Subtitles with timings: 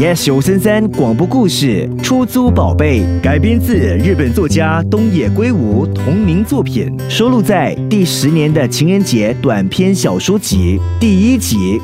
[0.00, 11.78] Yes 九三三广播故事《出租宝贝》改编自日本作家东野圭吾同名作品，收录在第十年的情人节短篇小说集第一集。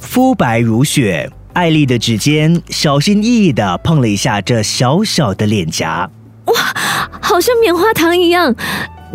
[0.00, 6.10] 肤白如雪，艾丽的指尖小心翼翼地碰了一下这小小的脸颊。
[6.46, 6.54] 哇，
[7.20, 8.52] 好像棉花糖一样，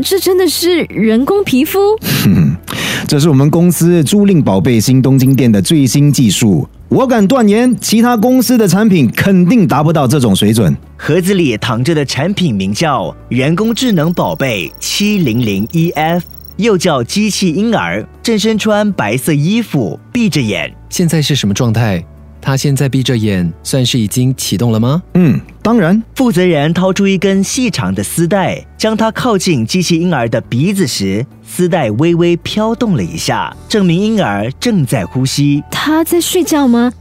[0.02, 1.80] 这真的是人工皮肤？
[3.12, 10.74] 这是我们公司租赁宝贝新东京店的最新技术，我敢断言，其他公司的产品肯定达不到这种水准。
[10.96, 16.24] 盒子里躺着的产品名叫人工智能宝贝七零零一 F，
[16.56, 20.74] 又叫机器婴儿，正身穿白色衣服，闭着眼。
[20.88, 22.02] 现在是什么状态？
[22.42, 25.04] 他现在闭着眼，算是已经启动了吗？
[25.14, 26.02] 嗯，当然。
[26.16, 35.64] 负责人掏出一根细长的丝带，将它靠近机器婴儿的鼻子时，丝带微微飘动了一下，证明婴儿正在呼吸。
[35.70, 36.92] 他在睡觉吗？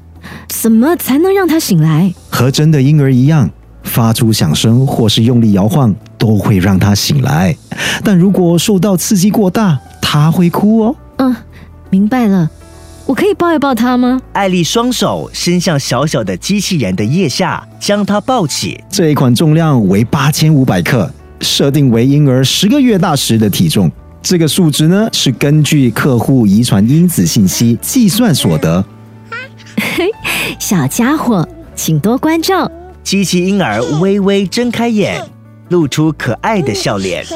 [0.48, 2.12] 怎么才能让他醒来？
[2.29, 3.48] 和真的婴儿一样，
[3.83, 7.57] 发出响声或是用力摇晃都会让他醒来。
[8.05, 10.97] 但如果受到刺激过大，他会哭哦。
[11.17, 11.34] 嗯，
[11.89, 12.51] 明白了。
[13.11, 14.20] 我可以抱一抱他吗？
[14.34, 18.80] 艾丽双手伸向小小的机器人的腋下，将它抱起。
[18.89, 23.91] 这一款重量为八千五百克，设定为婴儿十个月大时的体重。
[24.22, 28.84] 这个数值呢，是根据客户遗传因子信息计算所得。
[30.61, 32.70] 小家伙，请多关照。
[33.02, 35.20] 机器婴儿微微睁开眼，
[35.70, 37.27] 露出可爱的笑脸。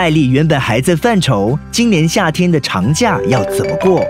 [0.00, 4.02] 艾丽原本还在犯愁今年夏天的长假要怎么过。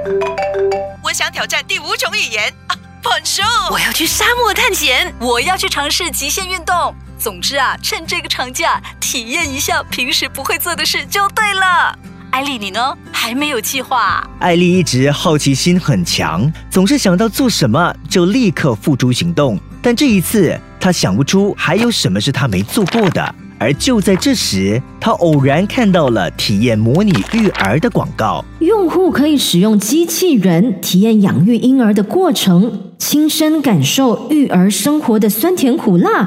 [1.03, 3.43] 我想挑战第五种语言 啊，本书。
[3.73, 6.95] 我要去沙漠探险，我要去尝试极限运动。
[7.19, 11.99] 总之啊，趁这个长假体验一下平时不会做的事就对了。
[12.31, 12.97] 艾丽，你呢？
[13.11, 14.25] 还没有计划？
[14.39, 19.59] 艾丽一直好奇心很强，总是想到做什么就立刻付诸行动。
[19.83, 23.35] 但这一次，她想不出还有什么是她没做过的。
[23.61, 28.43] 而就在这时，他偶然看到了体验模拟育儿的广告。
[28.61, 36.27] 用户可以使用机器人体验养育婴儿的过程，亲身感受育儿生活的酸甜苦辣。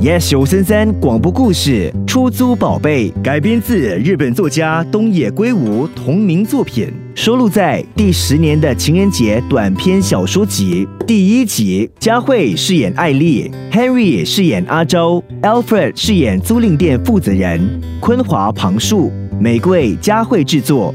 [0.00, 11.90] Yes 九三三广播故事《出租宝贝》改编自日本作家东野圭吾同名作品，收录在第十年的情人节短篇小说集第一集。
[11.98, 19.10] 佳慧饰演艾丽，Henry 饰演阿周，Alfred 饰演租赁店负责人，昆华旁述，
[19.40, 20.94] 玫瑰佳慧制作。